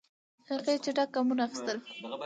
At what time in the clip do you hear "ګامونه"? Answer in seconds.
1.15-1.41